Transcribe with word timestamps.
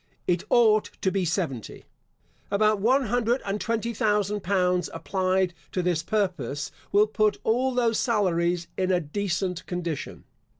It 0.25 0.43
ought 0.49 0.85
to 1.03 1.11
be 1.11 1.25
seventy. 1.25 1.85
About 2.49 2.79
one 2.79 3.03
hundred 3.03 3.39
and 3.45 3.61
twenty 3.61 3.93
thousand 3.93 4.41
pounds 4.41 4.89
applied 4.95 5.53
to 5.73 5.83
this 5.83 6.01
purpose, 6.01 6.71
will 6.91 7.05
put 7.05 7.37
all 7.43 7.75
those 7.75 7.99
salaries 7.99 8.67
in 8.79 8.89
a 8.91 8.99
decent 8.99 9.63
condition. 9.67 10.23